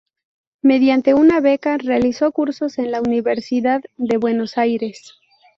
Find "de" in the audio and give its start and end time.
3.97-4.17